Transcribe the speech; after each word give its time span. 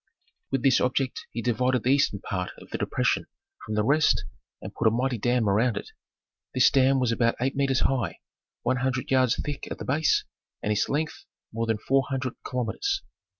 With 0.49 0.63
this 0.63 0.81
object 0.81 1.27
he 1.29 1.43
divided 1.43 1.83
the 1.83 1.91
eastern 1.91 2.21
part 2.21 2.49
of 2.57 2.71
the 2.71 2.79
depression 2.79 3.27
from 3.63 3.75
the 3.75 3.83
rest 3.83 4.25
and 4.59 4.73
put 4.73 4.87
a 4.87 4.89
mighty 4.89 5.19
dam 5.19 5.47
around 5.47 5.77
it. 5.77 5.91
This 6.55 6.71
dam 6.71 6.99
was 6.99 7.11
about 7.11 7.35
eight 7.39 7.55
metres 7.55 7.81
high, 7.81 8.17
one 8.63 8.77
hundred 8.77 9.11
yards 9.11 9.35
thick 9.35 9.67
at 9.69 9.77
the 9.77 9.85
base, 9.85 10.23
and 10.63 10.71
its 10.71 10.89
length 10.89 11.25
more 11.53 11.67
than 11.67 11.77
four 11.77 12.05
hundred 12.09 12.33
kilometres. 12.43 13.03